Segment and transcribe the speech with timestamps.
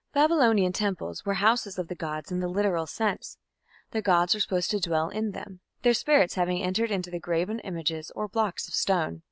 [0.14, 3.36] "Babylonian temples were houses of the gods in the literal sense;
[3.90, 7.58] the gods were supposed to dwell in them, their spirits having entered into the graven
[7.58, 9.22] images or blocks of stone.